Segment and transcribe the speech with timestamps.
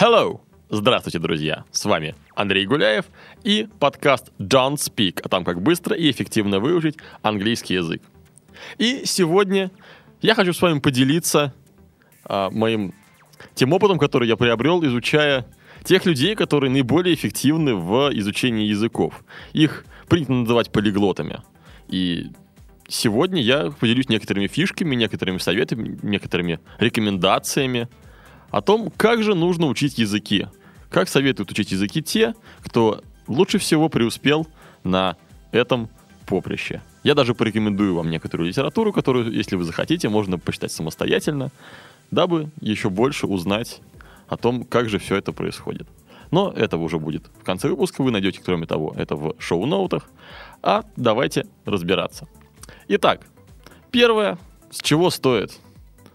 [0.00, 0.40] Hello!
[0.70, 1.66] Здравствуйте, друзья!
[1.72, 3.04] С вами Андрей Гуляев
[3.44, 8.00] и подкаст Don't Speak о том, как быстро и эффективно выучить английский язык.
[8.78, 9.70] И сегодня
[10.22, 11.52] я хочу с вами поделиться
[12.24, 12.94] а, моим
[13.54, 15.46] тем опытом, который я приобрел, изучая
[15.84, 19.22] тех людей, которые наиболее эффективны в изучении языков.
[19.52, 21.42] Их принято называть полиглотами.
[21.88, 22.30] И
[22.88, 27.86] сегодня я поделюсь некоторыми фишками, некоторыми советами, некоторыми рекомендациями
[28.50, 30.46] о том, как же нужно учить языки.
[30.90, 34.46] Как советуют учить языки те, кто лучше всего преуспел
[34.82, 35.16] на
[35.52, 35.88] этом
[36.26, 36.82] поприще.
[37.02, 41.50] Я даже порекомендую вам некоторую литературу, которую, если вы захотите, можно почитать самостоятельно,
[42.10, 43.80] дабы еще больше узнать
[44.28, 45.88] о том, как же все это происходит.
[46.30, 48.02] Но этого уже будет в конце выпуска.
[48.02, 50.08] Вы найдете, кроме того, это в шоу-ноутах.
[50.62, 52.28] А давайте разбираться.
[52.86, 53.26] Итак,
[53.90, 54.38] первое,
[54.70, 55.58] с чего стоит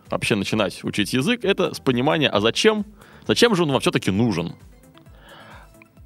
[0.10, 2.86] вообще начинать учить язык, это с понимания, а зачем,
[3.28, 4.56] зачем же он вам все-таки нужен.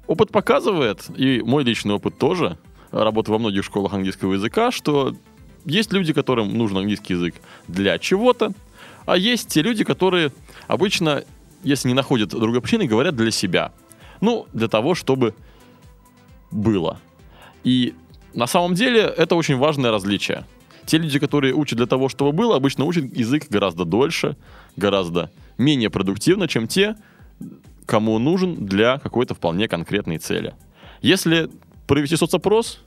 [0.06, 2.58] Опыт показывает, и мой личный опыт тоже,
[2.90, 5.14] работы во многих школах английского языка, что
[5.64, 7.36] есть люди, которым нужен английский язык
[7.68, 8.52] для чего-то,
[9.06, 10.32] а есть те люди, которые
[10.66, 11.24] обычно,
[11.62, 13.72] если не находят другой причины, говорят для себя.
[14.20, 15.34] Ну, для того, чтобы
[16.50, 17.00] было.
[17.64, 17.94] И
[18.34, 20.44] на самом деле это очень важное различие.
[20.90, 24.36] Те люди, которые учат для того, чтобы было, обычно учат язык гораздо дольше,
[24.74, 26.96] гораздо менее продуктивно, чем те,
[27.86, 30.52] кому нужен для какой-то вполне конкретной цели.
[31.00, 31.48] Если
[31.86, 32.80] провести соцопрос,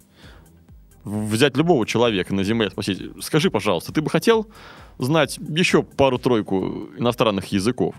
[1.05, 4.50] взять любого человека на Земле, спросить, скажи, пожалуйста, ты бы хотел
[4.97, 7.95] знать еще пару-тройку иностранных языков?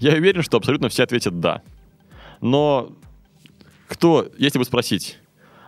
[0.00, 1.62] Я уверен, что абсолютно все ответят «да».
[2.40, 2.90] Но
[3.86, 5.18] кто, если бы спросить,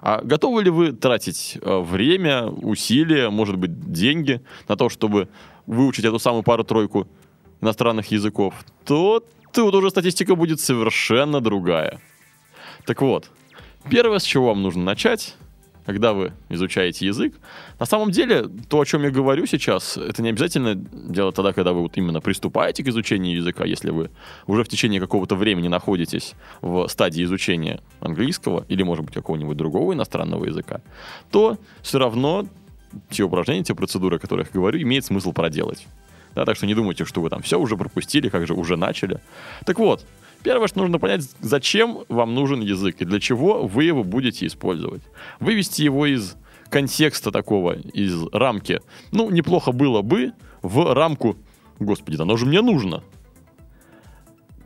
[0.00, 5.28] а готовы ли вы тратить э, время, усилия, может быть, деньги на то, чтобы
[5.66, 7.06] выучить эту самую пару-тройку
[7.60, 8.54] иностранных языков,
[8.84, 12.00] то тут уже статистика будет совершенно другая.
[12.86, 13.30] Так вот,
[13.90, 15.34] первое, с чего вам нужно начать,
[15.88, 17.32] когда вы изучаете язык.
[17.80, 21.72] На самом деле, то, о чем я говорю сейчас, это не обязательно делать тогда, когда
[21.72, 24.10] вы вот именно приступаете к изучению языка, если вы
[24.46, 29.94] уже в течение какого-то времени находитесь в стадии изучения английского или, может быть, какого-нибудь другого
[29.94, 30.82] иностранного языка,
[31.30, 32.46] то все равно
[33.08, 35.86] те упражнения, те процедуры, о которых я говорю, имеет смысл проделать.
[36.34, 39.20] Да, так что не думайте, что вы там все уже пропустили, как же уже начали.
[39.64, 40.04] Так вот,
[40.42, 45.02] Первое, что нужно понять, зачем вам нужен язык и для чего вы его будете использовать.
[45.40, 46.36] Вывести его из
[46.70, 48.80] контекста такого, из рамки.
[49.10, 50.32] Ну, неплохо было бы
[50.62, 51.36] в рамку
[51.80, 53.02] «Господи, оно же мне нужно».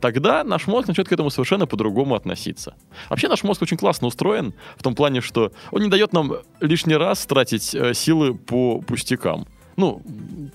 [0.03, 2.75] Тогда наш мозг начнет к этому совершенно по-другому относиться.
[3.09, 6.95] Вообще наш мозг очень классно устроен в том плане, что он не дает нам лишний
[6.95, 9.47] раз тратить э, силы по пустякам.
[9.75, 10.01] Ну,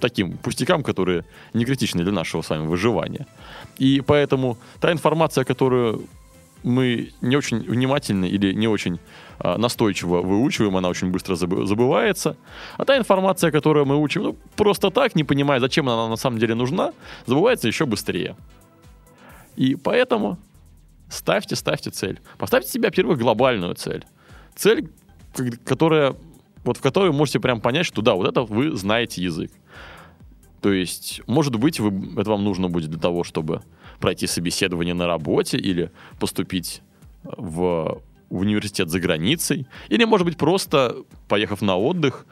[0.00, 1.24] таким пустякам, которые
[1.54, 3.26] не критичны для нашего с вами выживания.
[3.78, 6.02] И поэтому та информация, которую
[6.64, 8.98] мы не очень внимательно или не очень
[9.38, 12.36] а, настойчиво выучиваем, она очень быстро забывается.
[12.76, 16.38] А та информация, которую мы учим ну, просто так, не понимая, зачем она на самом
[16.38, 16.92] деле нужна,
[17.26, 18.36] забывается еще быстрее.
[19.56, 20.38] И поэтому
[21.08, 22.20] ставьте, ставьте цель.
[22.38, 24.04] Поставьте себе, во-первых, глобальную цель.
[24.56, 24.88] Цель,
[25.64, 26.14] которая,
[26.64, 29.50] вот в которой вы можете прям понять, что да, вот это вы знаете язык.
[30.60, 33.62] То есть, может быть, вы, это вам нужно будет для того, чтобы
[34.00, 36.82] пройти собеседование на работе или поступить
[37.22, 40.96] в, университет за границей, или, может быть, просто,
[41.28, 42.26] поехав на отдых,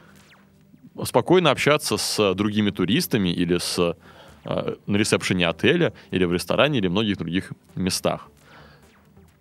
[1.05, 3.97] спокойно общаться с другими туристами или с,
[4.45, 8.29] э, на ресепшене отеля, или в ресторане, или в многих других местах.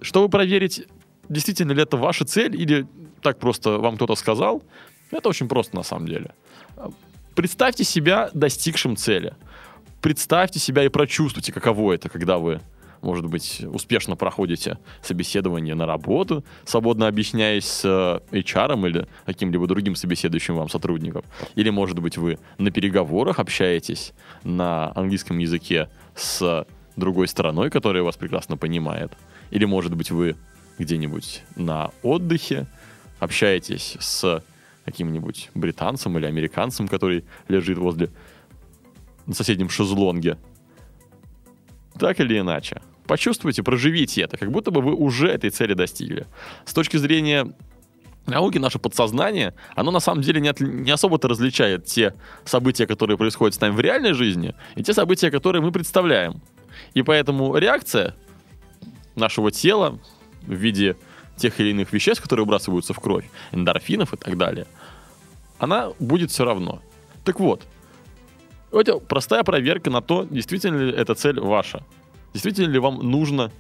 [0.02, 0.86] Чтобы проверить,
[1.30, 2.88] действительно ли это ваша цель, или
[3.22, 4.64] так просто вам кто-то сказал,
[5.12, 6.32] это очень просто на самом деле.
[7.36, 9.34] Представьте себя достигшим цели.
[10.02, 12.62] Представьте себя и прочувствуйте, каково это, когда вы
[13.06, 17.86] может быть, успешно проходите собеседование на работу, свободно объясняясь с
[18.32, 21.24] HR или каким-либо другим собеседующим вам сотрудником.
[21.54, 24.14] Или, может быть, вы на переговорах общаетесь
[24.44, 29.12] на английском языке с другой стороной, которая вас прекрасно понимает.
[29.52, 30.36] Или, может быть, вы
[30.78, 32.68] где-нибудь на отдыхе
[33.20, 34.44] общаетесь с
[34.86, 38.10] каким-нибудь британцем или американцем, который лежит возле
[39.26, 40.38] на соседнем шезлонге.
[41.98, 46.28] Так или иначе, почувствуйте, проживите это, как будто бы вы уже этой цели достигли.
[46.66, 47.54] С точки зрения
[48.28, 52.14] науки наше подсознание, оно на самом деле не, от, не особо-то различает те
[52.44, 56.42] события, которые происходят с нами в реальной жизни, и те события, которые мы представляем.
[56.94, 58.16] И поэтому реакция
[59.16, 60.00] нашего тела
[60.48, 60.96] в виде
[61.38, 64.68] тех или иных веществ, которые выбрасываются в кровь, эндорфинов и так далее,
[65.58, 66.82] она будет все равно.
[67.24, 67.64] Так вот,
[68.72, 71.84] это простая проверка на то, действительно ли эта цель ваша.
[72.34, 73.52] Действительно ли вам нужно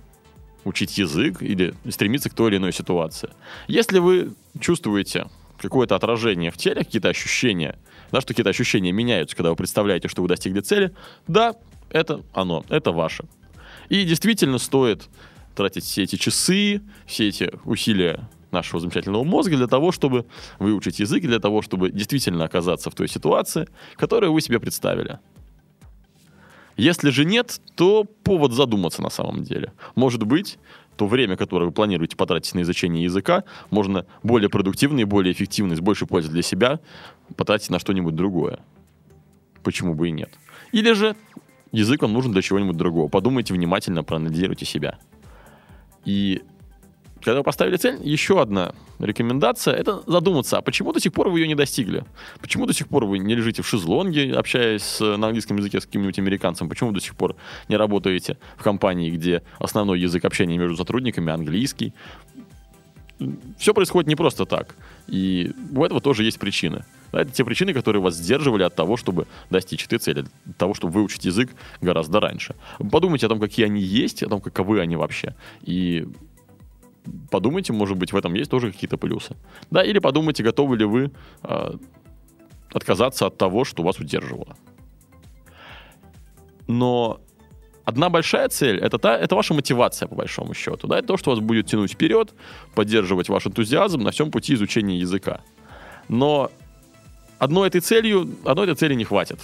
[0.65, 3.29] учить язык или стремиться к той или иной ситуации.
[3.67, 5.27] Если вы чувствуете
[5.57, 7.77] какое-то отражение в теле, какие-то ощущения,
[8.11, 10.93] да, что какие-то ощущения меняются, когда вы представляете, что вы достигли цели,
[11.27, 11.55] да,
[11.89, 13.25] это оно, это ваше.
[13.89, 15.07] И действительно стоит
[15.55, 20.25] тратить все эти часы, все эти усилия нашего замечательного мозга для того, чтобы
[20.59, 25.19] выучить язык, для того, чтобы действительно оказаться в той ситуации, которую вы себе представили.
[26.77, 29.71] Если же нет, то повод задуматься на самом деле.
[29.95, 30.59] Может быть,
[30.97, 35.75] то время, которое вы планируете потратить на изучение языка, можно более продуктивно и более эффективно,
[35.75, 36.79] с большей пользой для себя
[37.35, 38.59] потратить на что-нибудь другое.
[39.63, 40.29] Почему бы и нет?
[40.71, 41.15] Или же
[41.71, 43.07] язык вам нужен для чего-нибудь другого.
[43.07, 44.99] Подумайте внимательно, проанализируйте себя.
[46.05, 46.41] И
[47.25, 51.39] когда вы поставили цель, еще одна рекомендация— это задуматься, а почему до сих пор вы
[51.39, 52.05] ее не достигли?
[52.39, 55.85] Почему до сих пор вы не лежите в шезлонге, общаясь с, на английском языке с
[55.85, 56.69] каким-нибудь американцем?
[56.69, 57.35] Почему вы до сих пор
[57.67, 61.93] не работаете в компании, где основной язык общения между сотрудниками английский?
[63.57, 64.75] Все происходит не просто так.
[65.07, 66.83] И у этого тоже есть причины.
[67.15, 70.73] Да, это те причины, которые вас сдерживали от того, чтобы достичь этой цели, от того,
[70.73, 72.55] чтобы выучить язык гораздо раньше.
[72.91, 75.33] Подумайте о том, какие они есть, о том, каковы они вообще.
[75.61, 76.05] И
[77.31, 79.37] подумайте, может быть, в этом есть тоже какие-то плюсы.
[79.71, 81.11] Да, или подумайте, готовы ли вы
[81.43, 81.77] э,
[82.73, 84.57] отказаться от того, что вас удерживало.
[86.67, 87.21] Но
[87.85, 90.87] одна большая цель это, та, это ваша мотивация, по большому счету.
[90.87, 90.97] Да?
[90.97, 92.33] Это то, что вас будет тянуть вперед,
[92.73, 95.39] поддерживать ваш энтузиазм на всем пути изучения языка.
[96.09, 96.51] Но
[97.39, 99.39] одной этой целью, одной этой цели не хватит.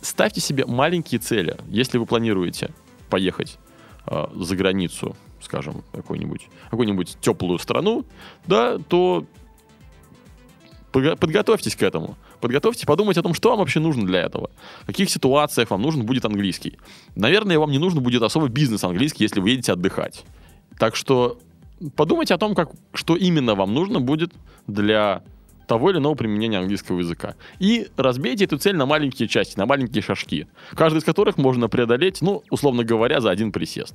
[0.00, 2.70] Ставьте себе маленькие цели, если вы планируете
[3.08, 3.58] поехать
[4.06, 8.04] э, за границу скажем, какую-нибудь какую теплую страну,
[8.46, 9.24] да, то
[10.92, 12.16] подготовьтесь к этому.
[12.40, 14.50] Подготовьте, подумайте о том, что вам вообще нужно для этого.
[14.82, 16.78] В каких ситуациях вам нужен будет английский.
[17.14, 20.24] Наверное, вам не нужно будет особо бизнес английский, если вы едете отдыхать.
[20.78, 21.38] Так что
[21.96, 24.32] подумайте о том, как, что именно вам нужно будет
[24.66, 25.22] для
[25.66, 27.34] того или иного применения английского языка.
[27.58, 32.22] И разбейте эту цель на маленькие части, на маленькие шажки, каждый из которых можно преодолеть,
[32.22, 33.94] ну, условно говоря, за один присест.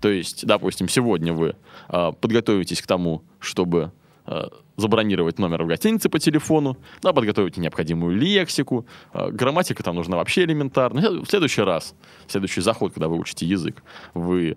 [0.00, 1.56] То есть, допустим, сегодня вы
[1.88, 3.92] э, подготовитесь к тому, чтобы
[4.26, 10.16] э, забронировать номер в гостинице по телефону, да, подготовите необходимую лексику, э, грамматика там нужна
[10.16, 11.22] вообще элементарно.
[11.22, 11.94] В следующий раз,
[12.26, 13.82] в следующий заход, когда вы учите язык,
[14.14, 14.56] вы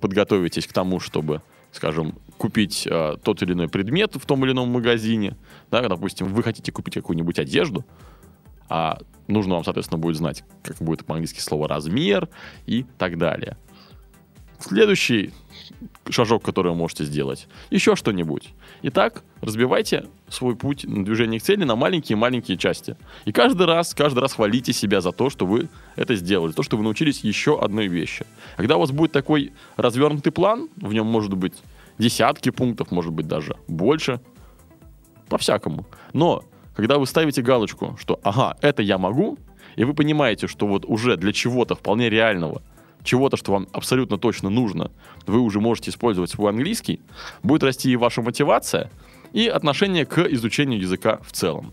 [0.00, 1.42] подготовитесь к тому, чтобы
[1.72, 5.36] скажем, купить э, тот или иной предмет в том или ином магазине,
[5.70, 7.84] да, допустим, вы хотите купить какую-нибудь одежду,
[8.68, 12.28] а нужно вам, соответственно, будет знать, как будет по-английски слово размер
[12.66, 13.56] и так далее.
[14.60, 15.32] Следующий
[16.08, 17.48] шажок, который вы можете сделать.
[17.70, 18.50] Еще что-нибудь.
[18.82, 22.96] Итак, разбивайте свой путь на движение к цели на маленькие-маленькие части.
[23.24, 26.76] И каждый раз, каждый раз хвалите себя за то, что вы это сделали, то, что
[26.76, 28.24] вы научились еще одной вещи.
[28.56, 31.54] Когда у вас будет такой развернутый план, в нем может быть
[31.98, 34.20] десятки пунктов, может быть даже больше,
[35.28, 35.86] по-всякому.
[36.12, 36.44] Но
[36.74, 39.38] когда вы ставите галочку, что ага, это я могу,
[39.76, 42.62] и вы понимаете, что вот уже для чего-то вполне реального–
[43.04, 44.90] чего-то, что вам абсолютно точно нужно,
[45.26, 47.00] вы уже можете использовать свой английский,
[47.42, 48.90] будет расти и ваша мотивация,
[49.32, 51.72] и отношение к изучению языка в целом.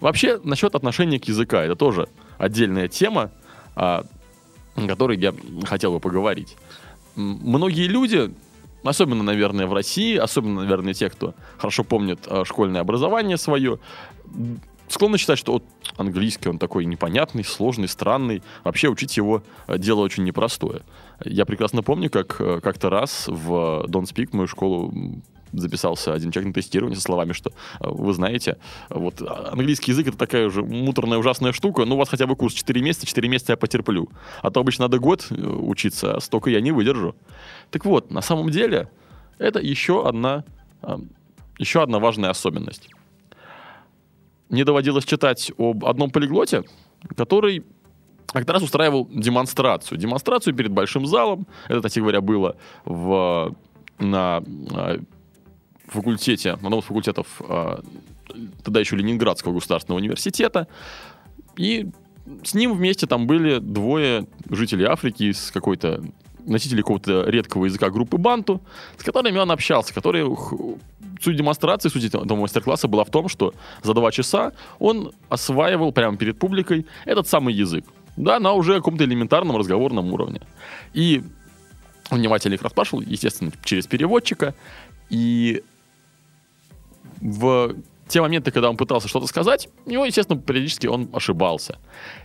[0.00, 3.32] Вообще, насчет отношения к языку, это тоже отдельная тема,
[3.74, 4.04] о
[4.76, 6.56] которой я хотел бы поговорить.
[7.16, 8.32] Многие люди,
[8.84, 13.78] особенно, наверное, в России, особенно, наверное, те, кто хорошо помнит э, школьное образование свое,
[14.88, 15.64] склонны считать, что вот
[15.96, 18.42] английский, он такой непонятный, сложный, странный.
[18.64, 20.82] Вообще учить его э, дело очень непростое.
[21.24, 24.92] Я прекрасно помню, как э, как-то раз в Don't Speak, мою школу,
[25.52, 30.18] записался один человек на тестирование со словами, что э, вы знаете, вот английский язык это
[30.18, 33.52] такая уже муторная ужасная штука, ну у вас хотя бы курс 4 месяца, 4 месяца
[33.52, 34.08] я потерплю.
[34.42, 37.14] А то обычно надо год учиться, а столько я не выдержу.
[37.70, 38.88] Так вот, на самом деле,
[39.38, 40.44] это еще одна,
[41.58, 42.88] еще одна важная особенность
[44.48, 46.64] мне доводилось читать об одном полиглоте,
[47.16, 47.64] который
[48.26, 49.98] как раз устраивал демонстрацию.
[49.98, 51.46] Демонстрацию перед большим залом.
[51.66, 53.54] Это, кстати говоря, было в,
[53.98, 55.00] на а,
[55.88, 57.82] факультете, на одном из факультетов а,
[58.62, 60.68] тогда еще Ленинградского государственного университета.
[61.56, 61.90] И
[62.44, 66.02] с ним вместе там были двое жителей Африки из какой-то
[66.44, 68.62] носителей какого-то редкого языка группы Банту,
[68.98, 70.34] с которыми он общался, которые
[71.20, 76.16] суть демонстрации, суть этого мастер-класса была в том, что за два часа он осваивал прямо
[76.16, 77.84] перед публикой этот самый язык.
[78.16, 80.40] Да, на уже каком-то элементарном разговорном уровне.
[80.92, 81.22] И
[82.10, 84.54] внимательно их расспрашивал, естественно, через переводчика.
[85.08, 85.62] И
[87.20, 87.74] в
[88.08, 91.78] те моменты, когда он пытался что-то сказать, у него, естественно, периодически он ошибался.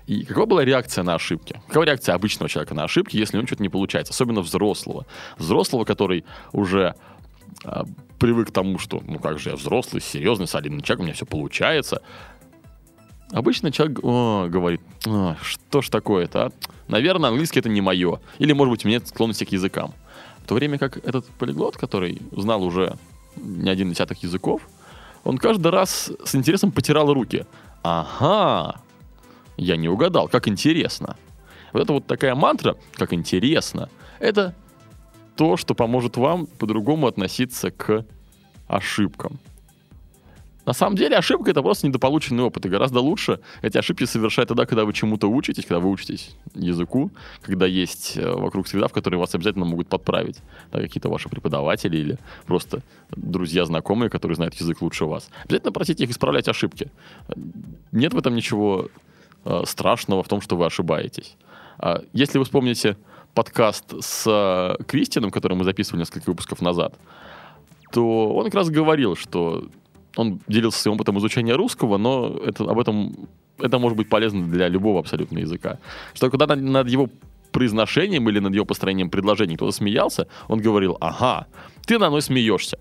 [0.08, 1.62] И какова была реакция на ошибки?
[1.68, 4.14] Какова реакция обычного человека на ошибки, если у него что-то не получается?
[4.14, 5.06] Особенно взрослого.
[5.38, 6.24] Взрослого, который
[6.54, 6.96] уже
[7.66, 7.86] а,
[8.18, 11.26] привык к тому, что, ну как же, я взрослый, серьезный, солидный человек, у меня все
[11.26, 12.02] получается.
[13.32, 16.52] Обычно человек о, говорит, о, что ж такое-то, а?
[16.88, 18.20] Наверное, английский это не мое.
[18.40, 19.94] Или, может быть, у меня склонности к языкам.
[20.44, 22.98] В то время как этот полиглот, который знал уже
[23.36, 24.62] не один десяток языков,
[25.24, 27.46] он каждый раз с интересом потирал руки.
[27.82, 28.80] Ага,
[29.58, 31.18] я не угадал, как интересно.
[31.72, 33.90] Вот это вот такая мантра, как интересно,
[34.20, 34.54] это
[35.36, 38.06] то, что поможет вам по-другому относиться к
[38.68, 39.40] ошибкам.
[40.66, 42.66] На самом деле ошибка это просто недополученный опыт.
[42.66, 47.12] И гораздо лучше эти ошибки совершать тогда, когда вы чему-то учитесь, когда вы учитесь языку,
[47.42, 50.38] когда есть э, вокруг среда, в которой вас обязательно могут подправить.
[50.72, 55.30] Да, какие-то ваши преподаватели или просто друзья, знакомые, которые знают язык лучше вас.
[55.44, 56.90] Обязательно просите их исправлять ошибки.
[57.92, 58.88] Нет в этом ничего
[59.46, 61.36] э, страшного в том, что вы ошибаетесь.
[61.78, 62.96] А если вы вспомните
[63.34, 66.96] подкаст с э, Кристианом, который мы записывали несколько выпусков назад,
[67.92, 69.68] то он как раз говорил, что
[70.16, 73.28] он делился своим опытом изучения русского, но это, об этом
[73.60, 75.80] это может быть полезно для любого абсолютно языка.
[76.14, 77.10] Что когда над, над его
[77.52, 81.48] произношением или над его построением предложений кто-то смеялся, он говорил, ага,
[81.86, 82.78] ты на мной смеешься.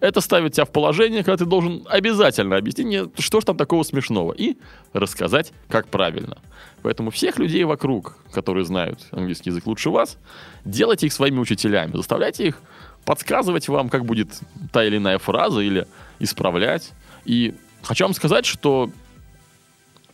[0.00, 4.32] Это ставит тебя в положение, когда ты должен обязательно объяснить что ж там такого смешного,
[4.32, 4.56] и
[4.92, 6.38] рассказать, как правильно.
[6.82, 10.18] Поэтому всех людей вокруг, которые знают английский язык лучше вас,
[10.64, 12.60] делайте их своими учителями, заставляйте их
[13.04, 14.40] подсказывать вам, как будет
[14.72, 15.86] та или иная фраза, или
[16.22, 16.92] исправлять.
[17.24, 18.90] И хочу вам сказать, что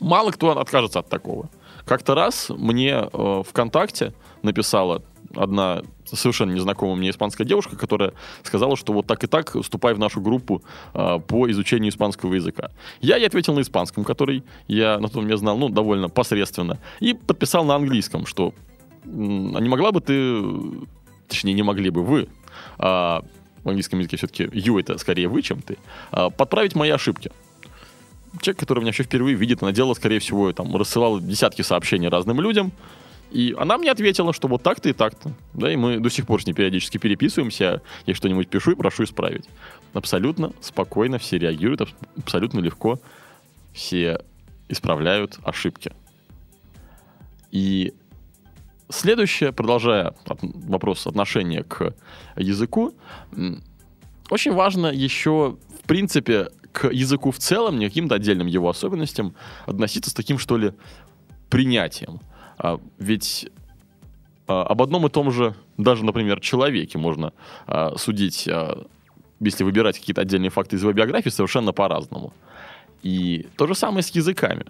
[0.01, 1.49] мало кто откажется от такого.
[1.85, 4.13] Как-то раз мне э, ВКонтакте
[4.43, 5.03] написала
[5.37, 8.13] одна совершенно незнакомая мне испанская девушка, которая
[8.43, 10.63] сказала, что вот так и так вступай в нашу группу
[10.95, 12.71] э, по изучению испанского языка.
[13.01, 17.15] Я ей ответил на испанском, который я на том я знал, ну, довольно посредственно, и
[17.15, 18.55] подписал на английском, что
[19.05, 19.09] а
[19.61, 20.43] не могла бы ты,
[21.29, 22.29] точнее, не могли бы вы,
[22.79, 23.21] э,
[23.69, 25.77] английском языке все-таки you это скорее вы, чем ты,
[26.13, 27.31] э, подправить мои ошибки
[28.41, 32.41] человек, который меня еще впервые видит, она делала, скорее всего, там, рассылала десятки сообщений разным
[32.41, 32.73] людям,
[33.31, 35.33] и она мне ответила, что вот так-то и так-то.
[35.53, 37.83] Да, и мы до сих пор с ней периодически переписываемся.
[38.07, 39.45] Я что-нибудь пишу и прошу исправить.
[39.93, 41.83] Абсолютно спокойно все реагируют,
[42.17, 42.99] абсолютно легко
[43.75, 44.23] все
[44.69, 45.93] исправляют ошибки.
[47.51, 47.93] И
[48.89, 51.95] следующее, продолжая вопрос отношения к
[52.37, 52.95] языку,
[54.31, 59.35] очень важно еще, в принципе, к языку в целом, не каким-то отдельным его особенностям,
[59.67, 60.73] относиться с таким, что ли,
[61.49, 62.21] принятием.
[62.59, 63.51] А, ведь
[64.47, 67.33] а, об одном и том же, даже, например, человеке можно
[67.67, 68.49] а, судить,
[69.41, 72.33] если выбирать какие-то отдельные факты из его биографии, совершенно по-разному.
[73.03, 74.67] И то же самое с языками.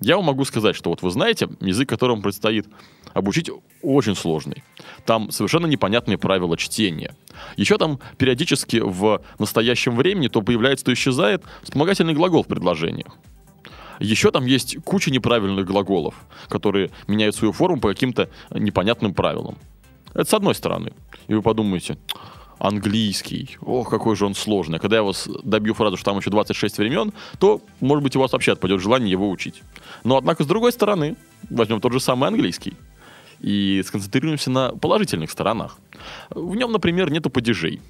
[0.00, 2.66] Я вам могу сказать, что вот вы знаете, язык, которому предстоит
[3.14, 3.50] обучить,
[3.82, 4.62] очень сложный.
[5.04, 7.14] Там совершенно непонятные правила чтения.
[7.56, 13.16] Еще там периодически в настоящем времени то появляется, то исчезает вспомогательный глагол в предложениях.
[13.98, 16.14] Еще там есть куча неправильных глаголов,
[16.48, 19.58] которые меняют свою форму по каким-то непонятным правилам.
[20.14, 20.92] Это с одной стороны.
[21.26, 21.98] И вы подумаете,
[22.58, 24.78] английский, ох, какой же он сложный.
[24.78, 28.32] Когда я вас добью фразу, что там еще 26 времен, то, может быть, у вас
[28.32, 29.62] вообще отпадет желание его учить.
[30.04, 31.16] Но, однако, с другой стороны,
[31.50, 32.74] возьмем тот же самый английский
[33.40, 35.78] и сконцентрируемся на положительных сторонах.
[36.30, 37.80] В нем, например, нету падежей.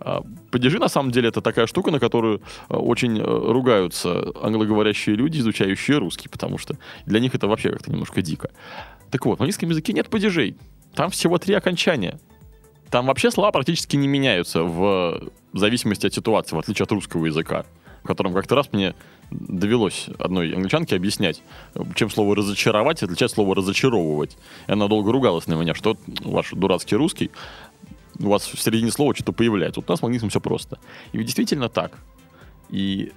[0.00, 5.14] А, падежи, на самом деле, это такая штука, на которую а, очень э, ругаются англоговорящие
[5.14, 8.50] люди, изучающие русский, потому что для них это вообще как-то немножко дико.
[9.10, 10.56] Так вот, в английском языке нет падежей.
[10.94, 12.18] Там всего три окончания.
[12.92, 17.64] Там вообще слова практически не меняются в зависимости от ситуации, в отличие от русского языка,
[18.02, 18.94] в котором как-то раз мне
[19.30, 21.42] довелось одной англичанке объяснять,
[21.94, 24.36] чем слово «разочаровать» отличает слово «разочаровывать».
[24.66, 27.30] И она долго ругалась на меня, что ваш дурацкий русский
[28.20, 29.80] у вас в середине слова что-то появляется.
[29.80, 30.78] Вот у нас в английском все просто.
[31.12, 31.92] И действительно так.
[32.68, 33.10] И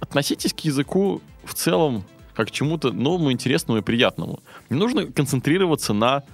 [0.00, 2.02] относитесь к языку в целом
[2.34, 4.40] как к чему-то новому, интересному и приятному.
[4.68, 6.24] Не нужно концентрироваться на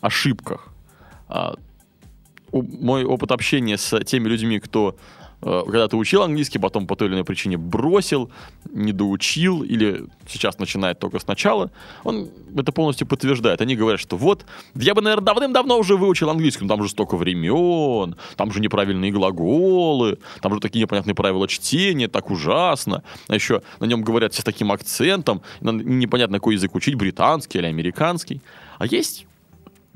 [0.00, 0.68] ошибках.
[2.52, 4.96] Мой опыт общения с теми людьми, кто
[5.42, 8.30] э, когда ты учил английский, потом по той или иной причине бросил,
[8.72, 11.70] не доучил или сейчас начинает только сначала,
[12.04, 13.60] он это полностью подтверждает.
[13.60, 17.16] Они говорят, что вот, я бы, наверное, давным-давно уже выучил английский, но там же столько
[17.16, 23.02] времен, там же неправильные глаголы, там же такие непонятные правила чтения, так ужасно.
[23.28, 28.40] А еще на нем говорят с таким акцентом, непонятно, какой язык учить, британский или американский.
[28.78, 29.26] А есть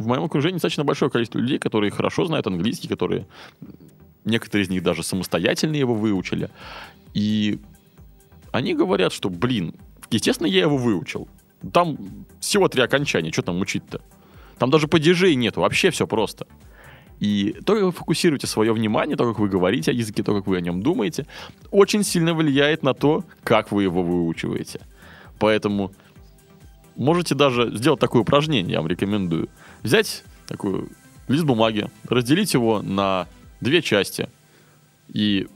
[0.03, 3.27] в моем окружении достаточно большое количество людей, которые хорошо знают английский, которые
[4.25, 6.51] некоторые из них даже самостоятельно его выучили.
[7.15, 7.61] И
[8.51, 9.75] они говорят, что, блин,
[10.11, 11.29] естественно, я его выучил.
[11.73, 11.97] Там
[12.41, 14.01] всего три окончания, что там учить-то?
[14.59, 16.47] Там даже падежей нету, вообще все просто.
[17.21, 20.47] И то, как вы фокусируете свое внимание, то, как вы говорите о языке, то, как
[20.49, 21.27] вы о нем думаете,
[21.71, 24.81] очень сильно влияет на то, как вы его выучиваете.
[25.39, 25.93] Поэтому
[26.97, 29.49] можете даже сделать такое упражнение, я вам рекомендую.
[29.83, 30.89] Взять такой
[31.29, 33.27] лист бумаги, разделить его на
[33.61, 34.29] две части.
[35.09, 35.47] И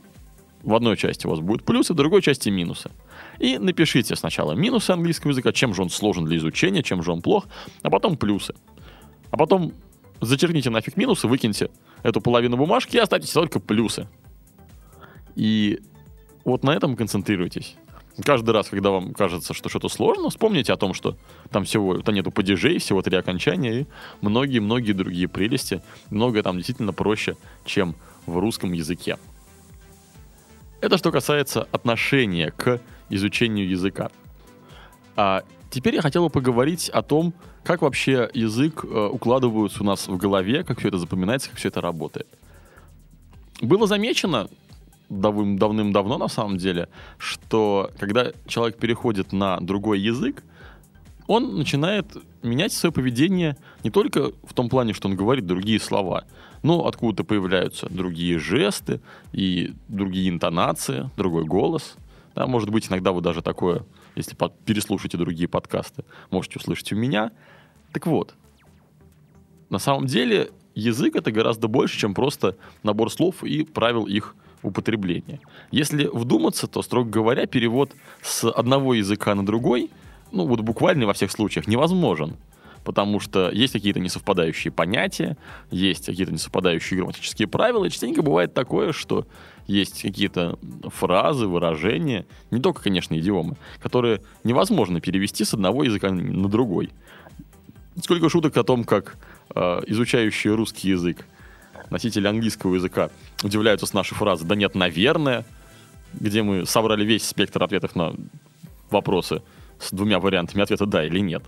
[0.63, 2.91] в одной части у вас будут плюсы, в другой части минусы.
[3.39, 7.21] И напишите сначала минусы английского языка, чем же он сложен для изучения, чем же он
[7.21, 7.47] плох,
[7.81, 8.55] а потом плюсы.
[9.29, 9.73] А потом
[10.21, 11.69] зачеркните нафиг минусы, выкиньте
[12.03, 14.07] эту половину бумажки и оставьте только плюсы.
[15.35, 15.79] И
[16.43, 17.75] вот на этом концентрируйтесь.
[18.23, 21.15] Каждый раз, когда вам кажется, что что-то сложно, вспомните о том, что
[21.51, 23.85] там всего там нету падежей, всего три окончания и
[24.21, 25.81] многие-многие другие прелести.
[26.09, 27.95] Многое там действительно проще, чем
[28.25, 29.17] в русском языке.
[30.81, 34.09] Это что касается отношения к изучению языка.
[35.15, 37.33] А теперь я хотел бы поговорить о том,
[37.63, 41.67] как вообще язык э, укладывается у нас в голове, как все это запоминается, как все
[41.67, 42.27] это работает.
[43.61, 44.47] Было замечено,
[45.09, 50.43] давным, давным-давно на самом деле, что когда человек переходит на другой язык,
[51.27, 52.05] он начинает
[52.41, 56.25] менять свое поведение не только в том плане, что он говорит другие слова,
[56.63, 59.01] но откуда-то появляются другие жесты
[59.33, 61.95] и другие интонации, другой голос.
[62.33, 63.85] Да, может быть, иногда вы даже такое,
[64.15, 67.31] если под, переслушаете другие подкасты, можете услышать у меня.
[67.91, 68.35] Так вот,
[69.69, 75.39] на самом деле язык это гораздо больше, чем просто набор слов и правил их употребления.
[75.71, 77.91] Если вдуматься, то, строго говоря, перевод
[78.21, 79.89] с одного языка на другой,
[80.31, 82.37] ну вот буквально во всех случаях, невозможен.
[82.83, 85.35] Потому что есть какие-то несовпадающие понятия,
[85.71, 89.27] есть какие-то несовпадающие грамматические правила, и частенько бывает такое, что
[89.65, 96.47] есть какие-то фразы, выражения, не только, конечно, идиомы, которые невозможно перевести с одного языка на
[96.47, 96.89] другой.
[98.01, 99.17] Сколько шуток о том, как
[99.53, 101.25] э, изучающие русский язык
[101.89, 103.09] носители английского языка
[103.43, 105.45] удивляются с нашей фразы «да нет, наверное»,
[106.13, 108.15] где мы собрали весь спектр ответов на
[108.89, 109.43] вопросы
[109.79, 111.43] с двумя вариантами ответа «да» или «нет».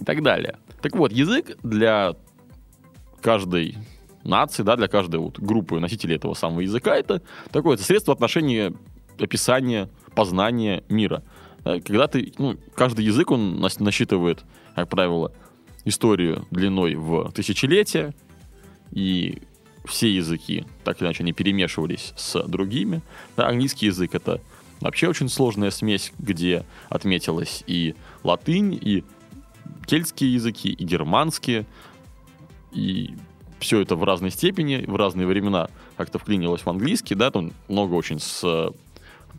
[0.00, 0.58] И так далее.
[0.82, 2.14] Так вот, язык для
[3.22, 3.78] каждой
[4.24, 8.74] нации, да, для каждой вот группы носителей этого самого языка, это такое это средство отношения,
[9.18, 11.22] описания, познания мира.
[11.62, 14.44] Когда ты, ну, каждый язык, он насчитывает,
[14.74, 15.32] как правило,
[15.84, 18.14] историю длиной в тысячелетия,
[18.90, 19.42] и
[19.84, 23.02] все языки, так или иначе, они перемешивались с другими.
[23.36, 24.40] Да, английский язык— это
[24.80, 29.04] вообще очень сложная смесь, где отметилась и латынь, и
[29.86, 31.66] кельтские языки, и германские,
[32.72, 33.14] и
[33.58, 37.94] все это в разной степени, в разные времена как-то вклинилось в английский, да, там много
[37.94, 38.72] очень с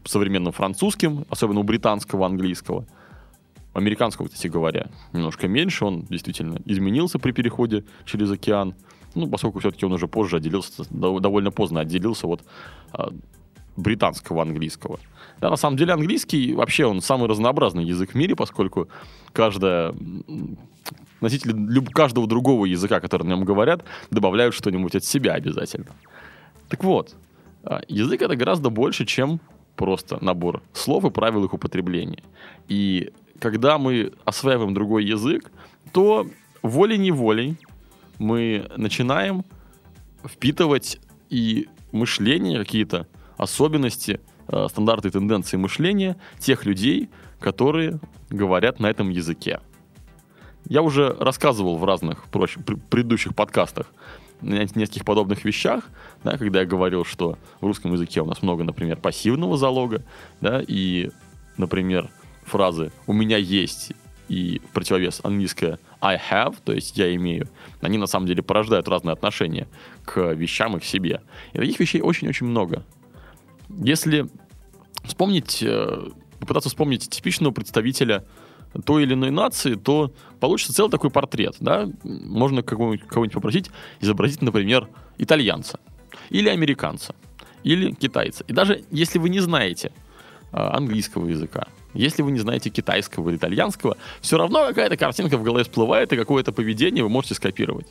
[0.04, 2.86] современным французским, особенно у британского английского.
[3.74, 8.74] Американского, кстати говоря, немножко меньше, он действительно изменился при переходе через океан
[9.16, 12.44] ну, поскольку все-таки он уже позже отделился, довольно поздно отделился от
[12.92, 13.10] а,
[13.78, 15.00] британского английского.
[15.42, 18.88] Да, на самом деле английский вообще он самый разнообразный язык в мире, поскольку
[19.34, 19.94] каждая
[21.22, 25.92] носители люб, каждого другого языка, который на нем говорят, добавляют что-нибудь от себя обязательно.
[26.70, 27.16] Так вот,
[27.64, 29.40] а, язык это гораздо больше, чем
[29.76, 32.24] просто набор слов и правил их употребления.
[32.68, 35.52] И когда мы осваиваем другой язык,
[35.92, 36.28] то
[36.62, 37.58] волей-неволей
[38.20, 39.44] мы начинаем
[40.26, 41.00] впитывать
[41.30, 48.00] и мышление, какие-то особенности, э, стандарты тенденции мышления тех людей, которые
[48.30, 49.60] говорят на этом языке.
[50.68, 52.58] Я уже рассказывал в разных проч-
[52.90, 53.92] предыдущих подкастах
[54.42, 55.86] на нескольких подобных вещах,
[56.24, 60.04] да, когда я говорил, что в русском языке у нас много, например, пассивного залога,
[60.42, 61.12] да, и,
[61.58, 62.10] например,
[62.44, 63.94] фразы «у меня есть»
[64.28, 67.50] и противовес английское I have, то есть я имею,
[67.82, 69.68] они на самом деле порождают разные отношения
[70.04, 71.22] к вещам и к себе.
[71.54, 72.84] И таких вещей очень-очень много.
[73.70, 74.28] Если
[75.04, 78.24] вспомнить, э, попытаться вспомнить типичного представителя
[78.86, 81.56] той или иной нации, то получится целый такой портрет.
[81.60, 81.90] Да?
[82.04, 84.88] Можно кого-нибудь, кого-нибудь попросить изобразить, например,
[85.18, 85.80] итальянца
[86.30, 87.16] или американца.
[87.64, 88.44] или китайца.
[88.48, 89.92] И даже если вы не знаете
[90.52, 95.44] а, английского языка, если вы не знаете китайского или итальянского, все равно какая-то картинка в
[95.44, 97.88] голове всплывает, и какое-то поведение вы можете скопировать.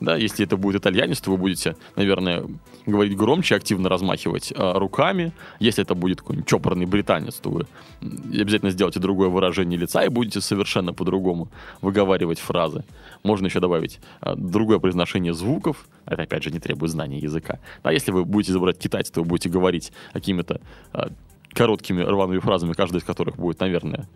[0.00, 2.44] Да, если это будет итальянец, то вы будете, наверное,
[2.84, 5.32] говорить громче, активно размахивать э, руками.
[5.58, 7.66] Если это будет какой-нибудь чопорный британец, то вы
[8.02, 11.48] обязательно сделаете другое выражение лица и будете совершенно по-другому
[11.80, 12.84] выговаривать фразы.
[13.22, 15.88] Можно еще добавить э, другое произношение звуков.
[16.04, 17.58] Это, опять же, не требует знания языка.
[17.82, 20.60] Да, если вы будете изображать китайца, то вы будете говорить какими-то
[20.92, 21.06] э,
[21.56, 24.06] короткими рваными фразами, каждая из которых будет, наверное,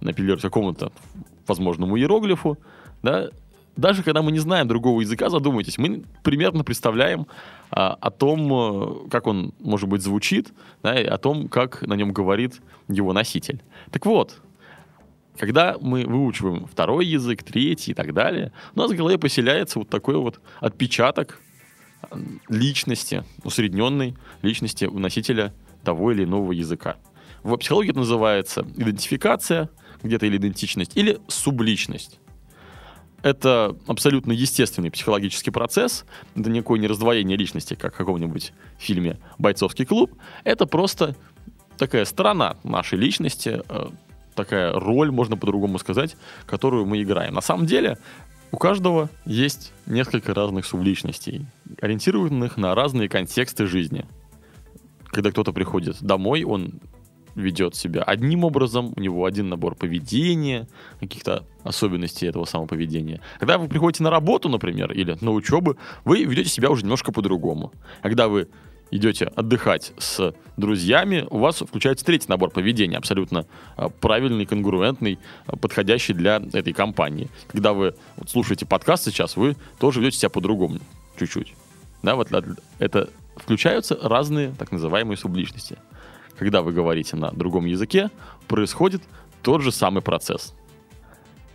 [0.00, 0.92] апеллировать какому-то
[1.46, 2.58] возможному иероглифу.
[3.02, 3.28] Да,
[3.76, 7.28] даже когда мы не знаем другого языка, задумайтесь, мы примерно представляем
[7.70, 11.94] а, о том, э, как он, может быть, звучит, да, и о том, как на
[11.94, 13.62] нем говорит его носитель.
[13.92, 14.42] Так вот,
[15.38, 19.88] когда мы выучиваем второй язык, третий и так далее, у нас в голове поселяется вот
[19.88, 21.40] такой вот отпечаток
[22.48, 25.52] личности, усредненной личности носителя
[25.88, 26.96] того или иного языка.
[27.42, 29.70] В психологии это называется идентификация
[30.02, 32.20] где-то или идентичность, или субличность
[33.22, 36.04] это абсолютно естественный психологический процесс,
[36.36, 40.12] это никакое не раздвоение личности, как в каком-нибудь фильме «Бойцовский клуб»,
[40.44, 41.16] это просто
[41.76, 43.86] такая сторона нашей личности, э,
[44.36, 47.34] такая роль, можно по-другому сказать, которую мы играем.
[47.34, 47.98] На самом деле,
[48.52, 51.46] у каждого есть несколько разных субличностей,
[51.80, 54.06] ориентированных на разные контексты жизни.
[55.08, 56.80] Когда кто-то приходит домой, он
[57.34, 60.68] ведет себя одним образом, у него один набор поведения,
[61.00, 63.20] каких-то особенностей этого самого поведения.
[63.38, 67.72] Когда вы приходите на работу, например, или на учебу, вы ведете себя уже немножко по-другому.
[68.02, 68.48] Когда вы
[68.90, 75.56] идете отдыхать с друзьями, у вас включается третий набор поведения, абсолютно а, правильный, конгруентный, а,
[75.56, 77.28] подходящий для этой компании.
[77.48, 77.94] Когда вы
[78.26, 80.78] слушаете подкаст сейчас, вы тоже ведете себя по-другому
[81.18, 81.54] чуть-чуть.
[82.02, 82.28] Да, вот
[82.78, 85.78] это включаются разные так называемые субличности
[86.38, 88.10] когда вы говорите на другом языке,
[88.46, 89.02] происходит
[89.42, 90.54] тот же самый процесс.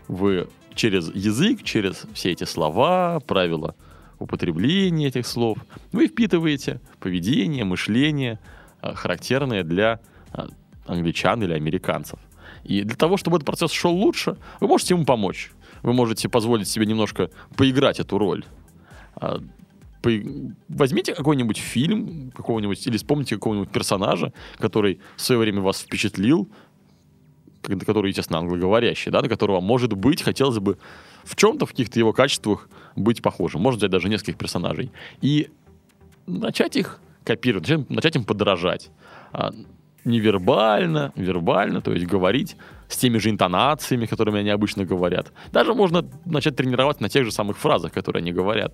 [0.08, 3.76] Вы через язык, через все эти слова, правила
[4.20, 5.58] употребления этих слов,
[5.92, 8.40] вы впитываете поведение, мышление,
[8.82, 10.00] а, характерное для
[10.32, 10.50] а,
[10.86, 12.20] англичан или американцев.
[12.64, 15.52] И для того, чтобы этот процесс шел лучше, вы можете ему помочь.
[15.82, 18.46] Вы можете позволить себе немножко поиграть эту роль.
[20.70, 26.50] Возьмите какой-нибудь фильм какого-нибудь или вспомните какого-нибудь персонажа, который в свое время вас впечатлил,
[27.62, 30.78] который, естественно, англоговорящий, да, на которого, может быть, хотелось бы
[31.24, 33.62] в чем-то, в каких-то его качествах быть похожим.
[33.62, 34.92] Можно взять даже нескольких персонажей.
[35.22, 35.50] И
[36.28, 38.92] начать их копировать, начать, начать им подражать.
[39.32, 39.52] А,
[40.04, 42.58] невербально, вербально, то есть говорить
[42.90, 45.32] с теми же интонациями, которыми они обычно говорят.
[45.54, 48.74] Даже можно начать тренировать на тех же самых фразах, которые они говорят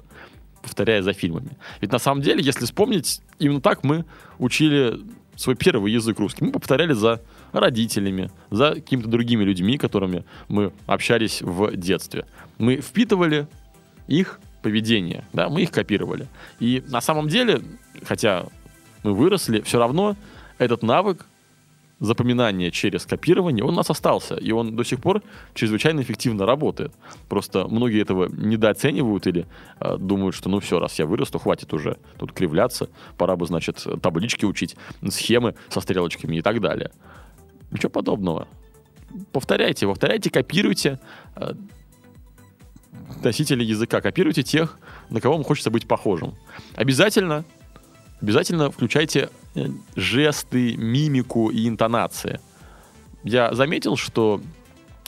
[0.62, 1.58] повторяя за фильмами.
[1.82, 4.06] Ведь на самом деле, если вспомнить, именно так мы
[4.38, 5.00] учили
[5.36, 6.44] свой первый язык русский.
[6.44, 7.22] Мы повторяли за
[7.54, 12.26] родителями, за какими-то другими людьми, которыми мы общались в детстве.
[12.58, 13.48] Мы впитывали
[14.08, 16.28] их поведение, да, мы их копировали.
[16.60, 17.62] И на самом деле,
[18.04, 18.48] хотя
[19.04, 20.18] мы выросли, все равно
[20.58, 21.26] этот навык
[22.00, 25.22] запоминание через копирование, он у нас остался, и он до сих пор
[25.54, 26.94] чрезвычайно эффективно работает.
[27.28, 29.46] Просто многие этого недооценивают или
[29.80, 33.46] э, думают, что ну все, раз я вырос, то хватит уже тут кривляться, пора бы,
[33.46, 34.76] значит, таблички учить,
[35.10, 36.92] схемы со стрелочками и так далее.
[37.72, 38.48] Ничего подобного.
[39.32, 41.00] Повторяйте, повторяйте, копируйте
[41.36, 41.54] э,
[43.24, 44.78] носители языка, копируйте тех,
[45.10, 46.36] на кого вам хочется быть похожим.
[46.76, 47.44] Обязательно
[48.22, 52.40] обязательно включайте э, жесты, мимику и интонации.
[53.24, 54.42] Я заметил, что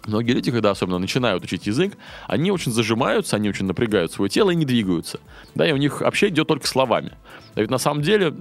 [0.05, 1.97] многие люди, когда особенно начинают учить язык,
[2.27, 5.19] они очень зажимаются, они очень напрягают свое тело и не двигаются.
[5.55, 7.13] Да, и у них общение идет только словами.
[7.55, 8.33] А ведь на самом деле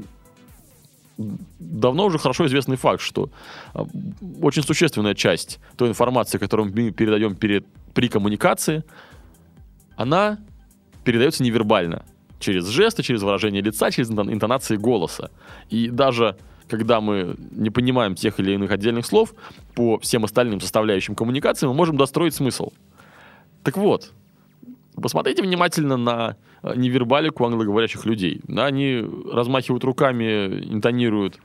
[1.58, 3.30] давно уже хорошо известный факт, что
[3.74, 3.84] э,
[4.40, 8.84] очень существенная часть той информации, которую мы передаем перед, при коммуникации,
[9.96, 10.38] она
[11.04, 12.04] передается невербально
[12.40, 15.30] через жесты, через выражение лица, через интонации голоса.
[15.68, 16.36] И даже
[16.68, 19.34] когда мы не понимаем тех или иных отдельных слов,
[19.74, 22.70] по всем остальным составляющим коммуникации мы можем достроить смысл.
[23.64, 24.12] Так вот,
[24.94, 28.40] посмотрите внимательно на э, невербалику англоговорящих людей.
[28.44, 31.38] Да, они размахивают руками, интонируют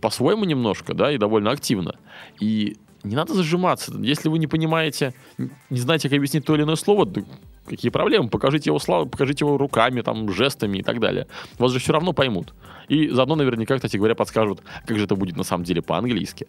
[0.00, 1.96] по-своему немножко, да, и довольно активно.
[2.40, 3.92] И не надо зажиматься.
[4.00, 5.14] Если вы не понимаете,
[5.70, 7.06] не знаете, как объяснить то или иное слово,
[7.68, 8.28] какие проблемы?
[8.28, 11.26] Покажите его славу, покажите его руками, там, жестами и так далее.
[11.58, 12.54] Вас же все равно поймут.
[12.88, 16.46] И заодно наверняка, кстати говоря, подскажут, как же это будет на самом деле по-английски.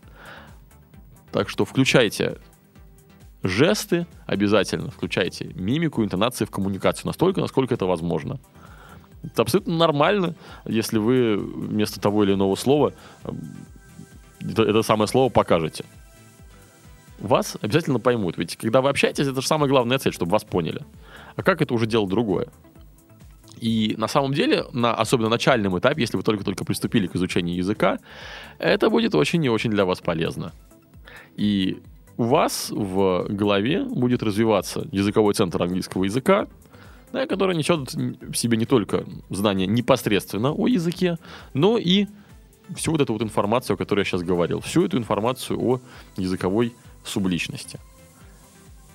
[1.32, 2.38] Так что включайте
[3.44, 8.40] жесты обязательно, включайте мимику, интонации в коммуникацию настолько, насколько это возможно.
[9.24, 13.32] Это абсолютно нормально, если вы вместо того или иного слова э,
[14.42, 15.84] это, это самое слово покажете.
[17.20, 18.38] Вас обязательно поймут.
[18.38, 20.82] Ведь когда вы общаетесь, это же самая главная цель, чтобы вас поняли.
[21.39, 22.49] А как это уже дело другое?
[23.62, 27.97] И на самом деле, на особенно начальном этапе, если вы только-только приступили к изучению языка,
[28.58, 30.52] это будет очень и очень для вас полезно.
[31.38, 31.82] И
[32.17, 36.47] у вас в голове будет развиваться языковой центр английского языка,
[37.13, 41.17] да, который несет в себе не только знания непосредственно о языке,
[41.54, 42.08] но и
[42.75, 45.80] всю вот эту вот информацию, о которой я сейчас говорил, всю эту информацию о
[46.17, 46.73] языковой
[47.06, 47.80] субличности.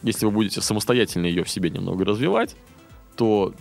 [0.05, 2.55] Если вы будете самостоятельно ее в себе немного развивать,
[3.17, 3.55] то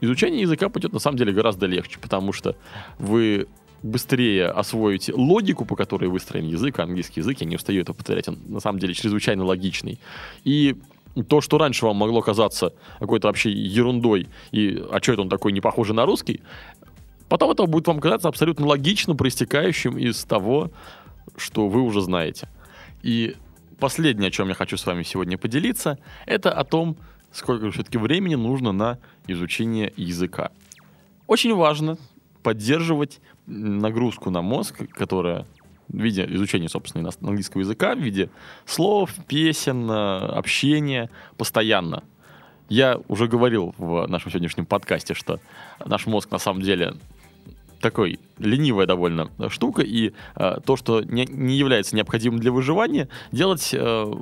[0.00, 2.54] изучение языка пойдет на самом деле гораздо легче, потому что
[2.98, 3.48] вы
[3.82, 8.38] быстрее освоите логику, по которой выстроен язык, английский язык, я не устаю это повторять, он
[8.46, 9.98] на самом деле чрезвычайно логичный.
[10.44, 10.76] И
[11.28, 15.52] то, что раньше вам могло казаться какой-то вообще ерундой, и а что это он такой
[15.52, 16.42] не похожий на русский,
[17.28, 20.70] потом это будет вам казаться абсолютно логично, проистекающим из того,
[21.36, 22.48] что вы уже знаете.
[23.02, 23.36] И
[23.78, 26.96] последнее, о чем я хочу с вами сегодня поделиться, это о том,
[27.32, 30.50] сколько все-таки времени нужно на изучение языка.
[31.26, 31.98] Очень важно
[32.42, 35.46] поддерживать нагрузку на мозг, которая
[35.88, 38.30] в виде изучения, собственно, английского языка, в виде
[38.66, 42.04] слов, песен, общения постоянно.
[42.68, 45.40] Я уже говорил в нашем сегодняшнем подкасте, что
[45.84, 46.94] наш мозг на самом деле
[47.80, 53.70] такой ленивая довольно штука, и э, то, что не, не является необходимым для выживания, делать
[53.72, 54.12] э,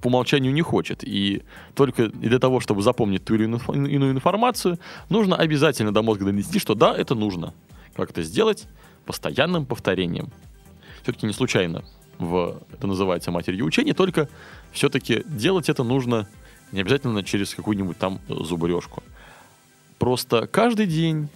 [0.00, 1.02] по умолчанию не хочет.
[1.04, 1.42] И
[1.74, 6.74] только для того, чтобы запомнить ту или иную информацию, нужно обязательно до мозга донести, что
[6.74, 7.54] да, это нужно.
[7.94, 8.66] Как это сделать?
[9.06, 10.30] Постоянным повторением.
[11.02, 11.84] Все-таки не случайно
[12.18, 14.28] в, это называется матерью учения, только
[14.72, 16.28] все-таки делать это нужно
[16.72, 19.02] не обязательно через какую-нибудь там зубрежку.
[19.98, 21.28] Просто каждый день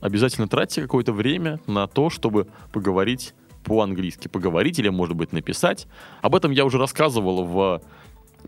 [0.00, 4.28] обязательно тратьте какое-то время на то, чтобы поговорить по-английски.
[4.28, 5.86] Поговорить или, может быть, написать.
[6.22, 7.82] Об этом я уже рассказывал в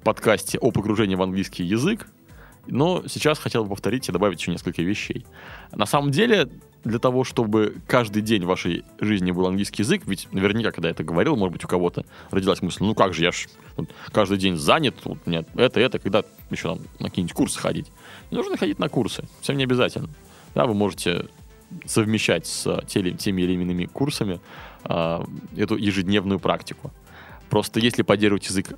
[0.03, 2.09] подкасте о погружении в английский язык.
[2.69, 5.25] Но сейчас хотел бы повторить и добавить еще несколько вещей.
[5.73, 6.49] На самом деле,
[6.85, 10.93] для того, чтобы каждый день в вашей жизни был английский язык, ведь наверняка, когда я
[10.93, 14.39] это говорил, может быть, у кого-то родилась мысль, ну как же, я ж вот, каждый
[14.39, 17.87] день занят, вот, у меня это, это, когда еще там, на какие-нибудь курсы ходить.
[18.31, 20.09] Не нужно ходить на курсы, совсем не обязательно.
[20.55, 21.27] Да, вы можете
[21.85, 24.41] совмещать с теми, теми или иными курсами
[24.85, 25.25] э,
[25.57, 26.93] эту ежедневную практику.
[27.49, 28.77] Просто если поддерживать язык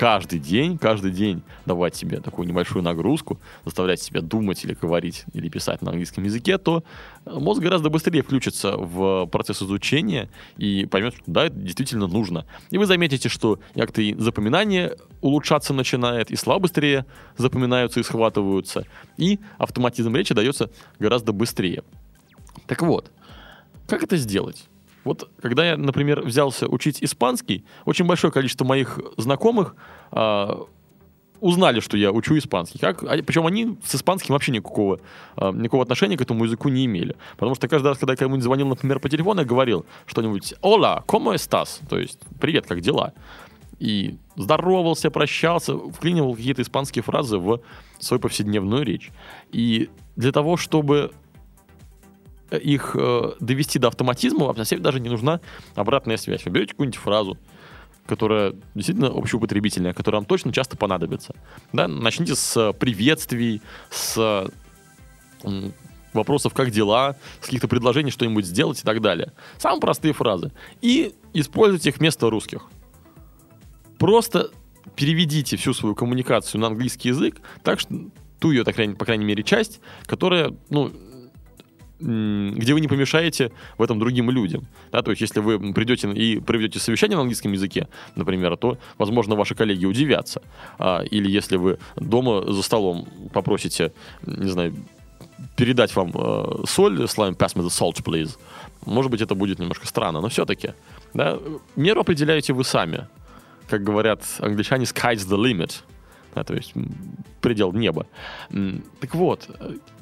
[0.00, 5.50] каждый день, каждый день давать себе такую небольшую нагрузку, заставлять себя думать или говорить, или
[5.50, 6.84] писать на английском языке, то
[7.26, 12.46] мозг гораздо быстрее включится в процесс изучения и поймет, что да, это действительно нужно.
[12.70, 17.04] И вы заметите, что как-то и запоминание улучшаться начинает, и слова быстрее
[17.36, 18.86] запоминаются и схватываются,
[19.18, 21.82] и автоматизм речи дается гораздо быстрее.
[22.66, 23.10] Так вот,
[23.86, 24.68] как это сделать?
[25.04, 29.74] Вот когда я, например, взялся учить испанский, очень большое количество моих знакомых
[30.12, 30.48] э,
[31.40, 32.78] узнали, что я учу испанский.
[32.78, 33.02] Как?
[33.02, 35.00] А, причем они с испанским вообще никакого,
[35.36, 37.16] э, никакого отношения к этому языку не имели.
[37.36, 41.02] Потому что каждый раз, когда я кому-нибудь звонил, например, по телефону, я говорил что-нибудь «Ола,
[41.06, 43.12] ¿cómo estás?» То есть «Привет, как дела?»
[43.78, 47.62] И здоровался, прощался, вклинивал какие-то испанские фразы в
[47.98, 49.10] свою повседневную речь.
[49.52, 51.12] И для того, чтобы
[52.56, 55.40] их э, довести до автоматизма, вам самом даже не нужна
[55.74, 56.44] обратная связь.
[56.44, 57.38] Вы берете какую-нибудь фразу,
[58.06, 61.34] которая действительно общеупотребительная, которая вам точно часто понадобится.
[61.72, 61.88] Да?
[61.88, 64.48] Начните с приветствий, с
[66.12, 69.32] вопросов «как дела?», с каких-то предложений что-нибудь сделать и так далее.
[69.58, 70.52] Самые простые фразы.
[70.80, 72.62] И используйте их вместо русских.
[73.98, 74.50] Просто
[74.96, 77.94] переведите всю свою коммуникацию на английский язык так, что
[78.38, 80.92] ту ее, по крайней мере, часть, которая, ну,
[82.00, 84.66] где вы не помешаете в этом другим людям.
[84.92, 89.36] Да, то есть, если вы придете и проведете совещание на английском языке, например, то, возможно,
[89.36, 90.42] ваши коллеги удивятся.
[90.78, 93.92] А, или если вы дома за столом попросите,
[94.26, 94.74] не знаю,
[95.56, 98.36] передать вам э, соль, словами pass me the salt, please,
[98.86, 100.70] может быть, это будет немножко странно, но все-таки.
[101.14, 101.38] Да,
[101.76, 103.06] меру определяете вы сами.
[103.68, 105.82] Как говорят англичане, sky's the limit
[106.34, 106.74] да, то есть
[107.40, 108.06] предел неба.
[109.00, 109.48] Так вот,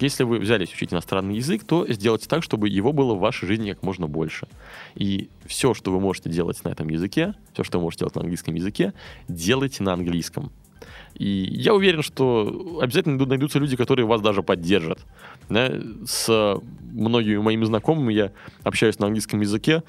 [0.01, 3.73] если вы взялись учить иностранный язык, то сделайте так, чтобы его было в вашей жизни
[3.73, 4.49] как можно больше.
[4.95, 8.23] И все, что вы можете делать на этом языке, все, что вы можете делать на
[8.23, 8.93] английском языке,
[9.29, 10.51] делайте на английском.
[11.19, 15.01] И я уверен, что обязательно найдутся люди, которые вас даже поддержат.
[15.49, 15.73] Да?
[16.07, 16.61] С
[16.93, 19.83] многими моими знакомыми я общаюсь на английском языке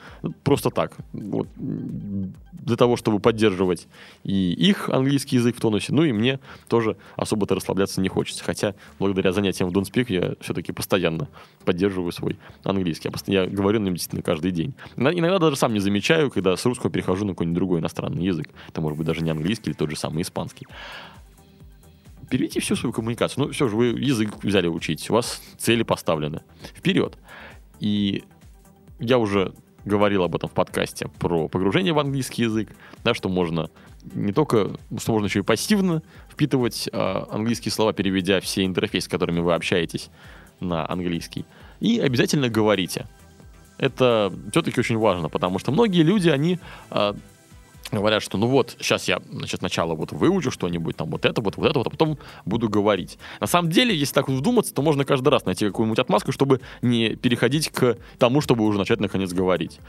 [0.44, 0.94] просто так.
[1.14, 3.88] Вот, для того, чтобы поддерживать
[4.24, 8.44] и их английский язык в тонусе, ну и мне тоже особо-то расслабляться не хочется.
[8.44, 11.28] Хотя благодаря занятиям в Don't я все-таки постоянно
[11.64, 13.12] поддерживаю свой английский.
[13.28, 14.74] Я, я говорю на нем действительно каждый день.
[14.98, 18.50] Иногда даже сам не замечаю, когда с русского перехожу на какой-нибудь другой иностранный язык.
[18.68, 20.68] Это может быть даже не английский или тот же самый испанский
[22.30, 23.46] переведите всю свою коммуникацию.
[23.46, 26.42] Ну, все же, вы язык взяли учить, у вас цели поставлены.
[26.76, 27.18] Вперед.
[27.80, 28.24] И
[29.00, 29.54] я уже
[29.86, 32.70] говорил об этом в подкасте про погружение в английский язык,
[33.04, 33.70] да, что можно
[34.14, 39.10] не только, что можно еще и пассивно впитывать э, английские слова, переведя все интерфейсы, с
[39.10, 40.10] которыми вы общаетесь
[40.60, 41.46] на английский.
[41.80, 43.08] И обязательно говорите.
[43.78, 46.60] Это все-таки очень важно, потому что многие люди, они
[46.92, 47.14] э,
[47.92, 51.58] говорят, что ну вот, сейчас я, значит, сначала вот выучу что-нибудь, там вот это, вот,
[51.58, 53.18] вот это, вот, а потом буду говорить.
[53.40, 56.62] На самом деле, если так вот вдуматься, то можно каждый раз найти какую-нибудь отмазку, чтобы
[56.82, 59.80] не переходить к тому, чтобы уже начать наконец говорить.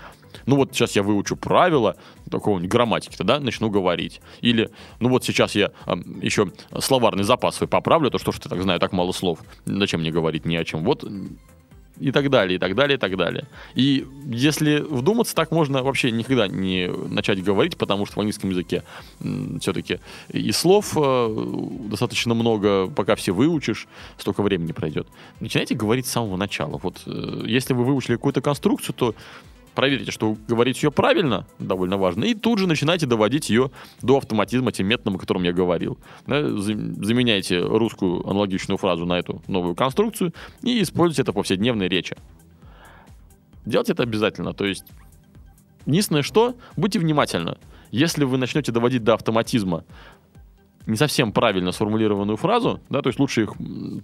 [0.47, 1.97] Ну вот сейчас я выучу правила
[2.31, 4.21] такого-нибудь грамматики, тогда начну говорить.
[4.41, 8.49] Или, ну вот сейчас я э, еще словарный запас свой поправлю, то что ж ты
[8.49, 9.41] так знаю, так мало слов.
[9.67, 10.85] Зачем мне говорить ни о чем?
[10.85, 11.05] Вот
[12.01, 13.45] и так далее, и так далее, и так далее.
[13.75, 18.83] И если вдуматься, так можно вообще никогда не начать говорить, потому что в английском языке
[19.61, 21.55] все-таки и слов э,
[21.91, 23.87] достаточно много, пока все выучишь,
[24.17, 25.07] столько времени пройдет.
[25.41, 26.81] Начинайте говорить с самого начала.
[26.83, 29.15] Вот э, если вы выучили какую-то конструкцию, то
[29.81, 33.71] проверите, что говорить ее правильно, довольно важно, и тут же начинайте доводить ее
[34.03, 35.99] до автоматизма тем методом, о котором я говорил.
[36.27, 42.15] Заменяйте русскую аналогичную фразу на эту новую конструкцию и используйте это в повседневной речи.
[43.65, 44.85] Делать это обязательно, то есть
[45.87, 47.57] единственное что, будьте внимательны.
[47.91, 49.85] Если вы начнете доводить до автоматизма
[50.85, 53.55] не совсем правильно сформулированную фразу, да, то есть лучше их,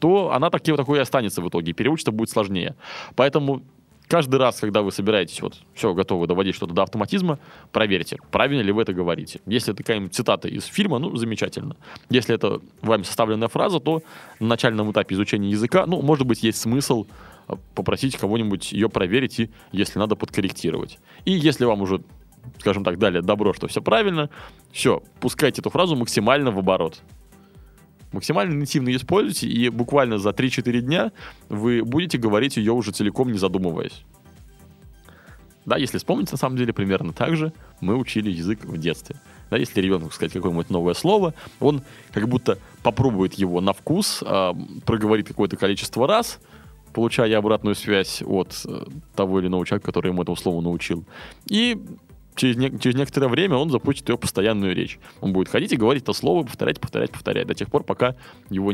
[0.01, 2.77] то она таки, такой и останется в итоге, переучиться будет сложнее.
[3.15, 3.63] Поэтому
[4.09, 7.39] каждый раз, когда вы собираетесь, вот, все, готовы доводить что-то до автоматизма,
[7.73, 9.41] проверьте, правильно ли вы это говорите.
[9.47, 11.77] Если это какая-нибудь цитата из фильма, ну, замечательно.
[12.11, 14.03] Если это вами составленная фраза, то
[14.41, 17.07] на начальном этапе изучения языка, ну, может быть, есть смысл
[17.49, 20.99] э, попросить кого-нибудь ее проверить и, если надо, подкорректировать.
[21.25, 22.03] И если вам уже
[22.61, 24.31] скажем так, дали добро, что все правильно,
[24.71, 27.03] все, пускайте эту фразу максимально в оборот
[28.13, 31.13] максимально ее используйте, и буквально за 3-4 дня
[31.49, 34.05] вы будете говорить ее уже целиком, не задумываясь.
[35.67, 39.17] Да, если вспомнить, на самом деле, примерно так же мы учили язык в детстве.
[39.51, 44.53] Да, если ребенку сказать какое-нибудь новое слово, он как будто попробует его на вкус, э,
[44.85, 46.39] проговорит какое-то количество раз,
[46.93, 48.85] получая обратную связь от э,
[49.17, 51.05] того или иного человека, который ему этому слову научил.
[51.49, 51.81] И
[52.37, 55.01] через, не, через некоторое время он запустит ее постоянную речь.
[55.21, 58.15] Он будет ходить и говорить это слово, повторять, повторять, повторять, до тех пор, пока
[58.51, 58.73] его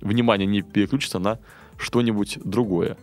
[0.00, 1.38] внимание не переключится на
[1.78, 2.98] что-нибудь другое.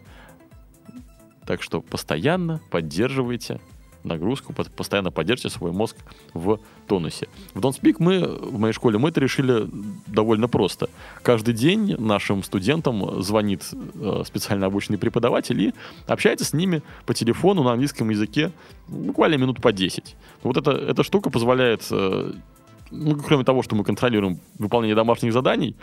[1.46, 3.60] Так что постоянно поддерживайте
[4.08, 5.96] нагрузку, постоянно поддержите свой мозг
[6.34, 7.28] в тонусе.
[7.54, 9.68] В Don't Speak мы в моей школе мы это решили
[10.08, 10.90] довольно просто.
[11.22, 15.74] Каждый день нашим студентам звонит э, специально обученный преподаватель и
[16.08, 18.52] общается с ними по телефону на английском языке
[18.88, 20.16] буквально минут по 10.
[20.44, 22.34] Вот эта, эта штука позволяет, э,
[22.92, 25.76] ну, кроме того, что мы контролируем выполнение домашних заданий,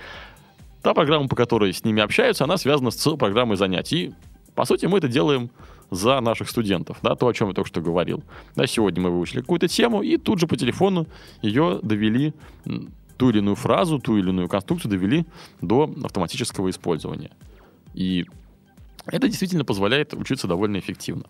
[0.83, 4.15] та программа, по которой с ними общаются, она связана с программой занятий.
[4.55, 5.51] По сути, мы это делаем
[5.91, 8.23] за наших студентов, да, то, о чем я только что говорил.
[8.57, 11.07] Да, сегодня мы выучили какую-то тему, и тут же по телефону
[11.43, 12.33] ее довели,
[13.17, 15.27] ту или иную фразу, ту или иную конструкцию довели
[15.61, 17.31] до автоматического использования.
[17.95, 18.27] И
[19.07, 21.25] это действительно позволяет учиться довольно эффективно.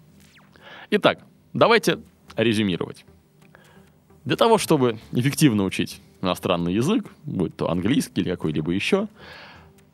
[0.90, 1.20] Итак,
[1.52, 1.98] давайте
[2.36, 3.04] резюмировать.
[4.24, 9.08] Для того, чтобы эффективно учить иностранный язык, будь то английский или какой-либо еще,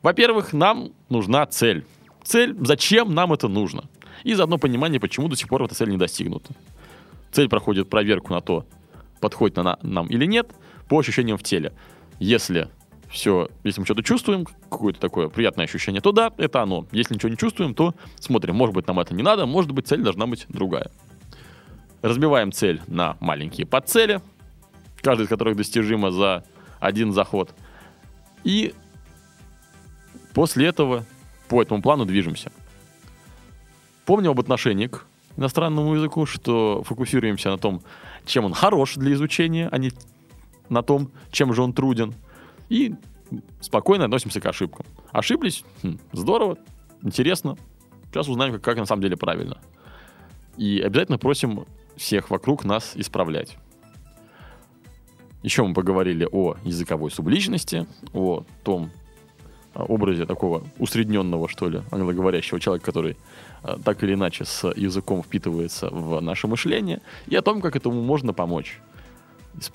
[0.01, 1.85] во-первых, нам нужна цель.
[2.23, 3.83] Цель, зачем нам это нужно?
[4.23, 6.53] И заодно понимание, почему до сих пор эта цель не достигнута.
[7.31, 8.65] Цель проходит проверку на то,
[9.19, 10.51] подходит она нам или нет,
[10.87, 11.73] по ощущениям в теле.
[12.19, 12.67] Если
[13.09, 16.87] все, если мы что-то чувствуем, какое-то такое приятное ощущение, то да, это оно.
[16.91, 20.01] Если ничего не чувствуем, то смотрим, может быть, нам это не надо, может быть, цель
[20.01, 20.91] должна быть другая.
[22.01, 24.21] Разбиваем цель на маленькие подцели,
[25.01, 26.43] каждая из которых достижима за
[26.79, 27.53] один заход.
[28.43, 28.73] И
[30.33, 31.05] после этого
[31.47, 32.51] по этому плану движемся.
[34.05, 35.05] Помню об отношении к
[35.37, 37.81] иностранному языку, что фокусируемся на том,
[38.25, 39.91] чем он хорош для изучения, а не
[40.69, 42.13] на том, чем же он труден.
[42.69, 42.95] И
[43.59, 44.85] спокойно относимся к ошибкам.
[45.11, 45.63] Ошиблись?
[45.83, 46.57] Хм, здорово,
[47.01, 47.57] интересно.
[48.09, 49.57] Сейчас узнаем, как, как на самом деле правильно.
[50.57, 51.65] И обязательно просим
[51.95, 53.57] всех вокруг нас исправлять.
[55.43, 58.91] Еще мы поговорили о языковой субличности, о том
[59.73, 63.17] образе такого усредненного, что ли, англоговорящего человека, который
[63.63, 68.01] а, так или иначе с языком впитывается в наше мышление, и о том, как этому
[68.01, 68.79] можно помочь.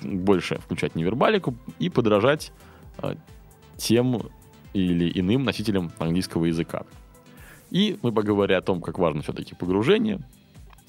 [0.03, 2.53] Больше включать невербалику и подражать
[2.99, 3.16] а,
[3.76, 4.22] тем
[4.72, 6.84] или иным носителям английского языка.
[7.70, 10.20] И мы поговорили о том, как важно все-таки погружение,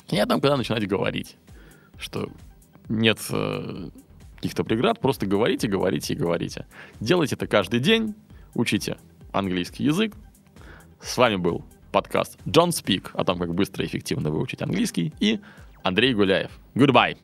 [0.09, 1.35] и о том, когда начинать говорить,
[1.97, 2.29] что
[2.87, 3.89] нет э,
[4.35, 6.65] каких-то преград, просто говорите, говорите и говорите.
[6.99, 8.15] Делайте это каждый день,
[8.53, 8.97] учите
[9.31, 10.15] английский язык.
[11.01, 15.39] С вами был подкаст John Speak о том, как быстро и эффективно выучить английский, и
[15.83, 16.51] Андрей Гуляев.
[16.75, 17.17] Goodbye!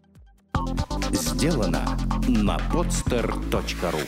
[1.11, 1.97] Сделано
[2.27, 4.07] на podster.ru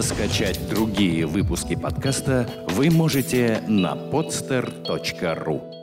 [0.00, 5.75] Скачать другие выпуски подкаста вы можете на podster.ru